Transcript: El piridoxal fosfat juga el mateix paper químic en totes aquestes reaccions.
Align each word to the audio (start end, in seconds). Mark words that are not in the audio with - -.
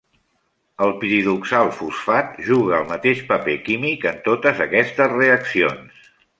El 0.85 0.93
piridoxal 1.03 1.69
fosfat 1.81 2.33
juga 2.49 2.75
el 2.79 2.89
mateix 2.93 3.23
paper 3.29 3.57
químic 3.69 4.11
en 4.15 4.21
totes 4.31 4.67
aquestes 4.69 5.15
reaccions. 5.17 6.13